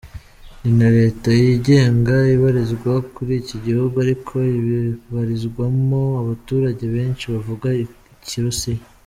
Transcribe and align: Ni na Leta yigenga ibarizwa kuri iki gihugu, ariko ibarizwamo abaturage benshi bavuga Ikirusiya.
Ni 0.61 0.71
na 0.79 0.87
Leta 0.97 1.27
yigenga 1.39 2.13
ibarizwa 2.35 2.93
kuri 3.15 3.33
iki 3.41 3.57
gihugu, 3.65 3.95
ariko 4.05 4.33
ibarizwamo 4.59 6.01
abaturage 6.21 6.83
benshi 6.95 7.25
bavuga 7.35 7.67
Ikirusiya. 8.13 8.83